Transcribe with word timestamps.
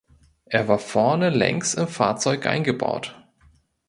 Er 0.45 0.67
war 0.67 0.79
vorne 0.79 1.29
längs 1.29 1.75
im 1.75 1.87
Fahrzeug 1.87 2.47
eingebaut. 2.47 3.23